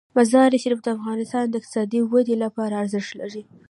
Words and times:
مزارشریف 0.17 0.79
د 0.83 0.87
افغانستان 0.97 1.43
د 1.47 1.53
اقتصادي 1.59 1.99
ودې 2.11 2.35
لپاره 2.43 2.73
ارزښت 2.81 3.11
لري. 3.21 3.43